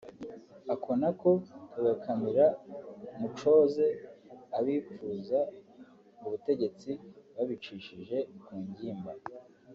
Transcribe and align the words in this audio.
ako 0.73 0.91
na 1.01 1.09
ko 1.19 1.31
kagakamira 1.71 2.45
mu 3.17 3.27
coze 3.39 3.85
abipfuza 4.57 5.39
ubutegetsi 6.25 6.91
babicishije 7.35 8.17
ku 8.45 8.53
ngimba 8.67 9.11